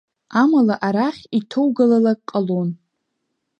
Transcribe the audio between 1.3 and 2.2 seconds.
иҭоугалалак